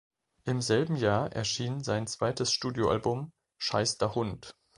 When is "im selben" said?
0.45-0.95